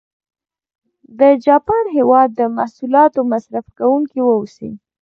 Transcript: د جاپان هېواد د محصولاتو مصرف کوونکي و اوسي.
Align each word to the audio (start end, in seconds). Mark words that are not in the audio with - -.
د 1.19 1.21
جاپان 1.45 1.85
هېواد 1.97 2.29
د 2.33 2.41
محصولاتو 2.57 3.19
مصرف 3.31 3.65
کوونکي 3.79 4.19
و 4.23 4.29
اوسي. 4.39 4.69